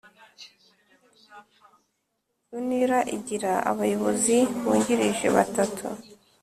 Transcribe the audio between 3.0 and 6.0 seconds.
igira abayobozi bungirije batatu